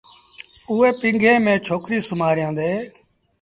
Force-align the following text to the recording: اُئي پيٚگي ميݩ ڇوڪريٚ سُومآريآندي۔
اُئي 0.71 0.91
پيٚگي 0.99 1.33
ميݩ 1.45 1.63
ڇوڪريٚ 1.65 2.05
سُومآريآندي۔ 2.07 2.71